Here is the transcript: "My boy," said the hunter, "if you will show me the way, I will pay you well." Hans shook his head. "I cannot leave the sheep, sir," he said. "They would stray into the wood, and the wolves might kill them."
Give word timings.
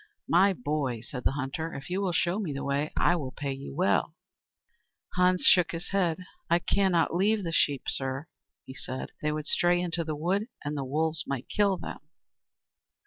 "My 0.27 0.51
boy," 0.53 1.01
said 1.01 1.25
the 1.25 1.33
hunter, 1.33 1.75
"if 1.75 1.91
you 1.91 2.01
will 2.01 2.11
show 2.11 2.39
me 2.39 2.53
the 2.53 2.63
way, 2.63 2.91
I 2.97 3.15
will 3.15 3.31
pay 3.31 3.51
you 3.53 3.75
well." 3.75 4.15
Hans 5.15 5.43
shook 5.43 5.73
his 5.73 5.89
head. 5.89 6.17
"I 6.49 6.57
cannot 6.57 7.13
leave 7.13 7.43
the 7.43 7.51
sheep, 7.51 7.83
sir," 7.87 8.25
he 8.65 8.73
said. 8.73 9.11
"They 9.21 9.31
would 9.31 9.45
stray 9.45 9.79
into 9.79 10.03
the 10.03 10.15
wood, 10.15 10.47
and 10.65 10.75
the 10.75 10.83
wolves 10.83 11.25
might 11.27 11.49
kill 11.49 11.77
them." 11.77 11.99